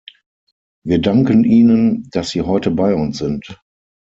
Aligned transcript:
Wir 0.83 0.99
danken 0.99 1.43
Ihnen, 1.43 2.09
dass 2.09 2.29
Sie 2.29 2.41
heute 2.41 2.71
bei 2.71 2.95
uns 2.95 3.19
sind. 3.19 3.61